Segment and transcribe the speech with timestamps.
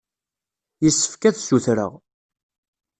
[0.83, 1.91] Yessefk ad ssutreɣ.